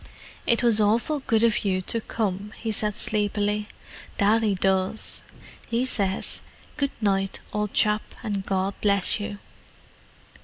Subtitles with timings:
[0.47, 3.67] "It was awful good of you to come," he said sleepily.
[4.17, 5.21] "Daddy does.
[5.67, 6.41] He says,
[6.75, 9.37] 'Good night, old chap, and God bless you.